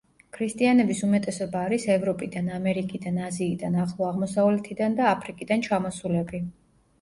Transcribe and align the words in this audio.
ქრისტიანების 0.35 1.01
უმეტესობა 1.07 1.59
არის 1.65 1.85
ევროპიდან, 1.95 2.49
ამერიკიდან, 2.55 3.19
აზიიდან, 3.27 3.77
ახლო 3.85 4.09
აღმოსავლეთიდან 4.09 4.97
და 5.01 5.07
აფრიკიდან 5.11 5.67
ჩამოსულები. 5.69 6.43